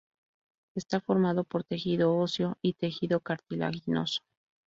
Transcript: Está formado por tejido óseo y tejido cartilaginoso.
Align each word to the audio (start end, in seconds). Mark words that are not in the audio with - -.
Está 0.73 0.99
formado 0.99 1.43
por 1.43 1.63
tejido 1.63 2.17
óseo 2.17 2.57
y 2.63 2.73
tejido 2.73 3.19
cartilaginoso. 3.19 4.21